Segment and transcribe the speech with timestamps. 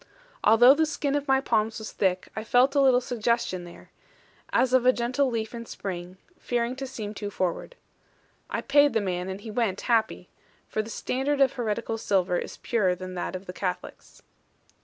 [0.43, 3.91] Although the skin of my palms was thick, I felt a little suggestion there,
[4.51, 7.75] as of a gentle leaf in spring, fearing to seem too forward.
[8.49, 10.27] I paid the man, and he went happy;
[10.67, 14.23] for the standard of heretical silver is purer than that of the Catholics.